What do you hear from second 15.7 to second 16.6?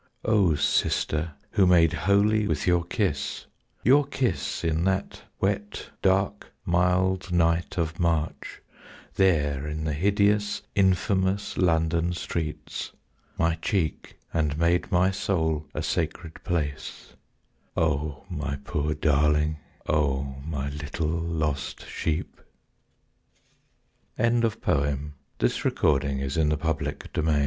a sacred